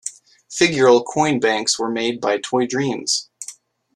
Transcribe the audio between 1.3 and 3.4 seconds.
banks were made by Toy Dreams.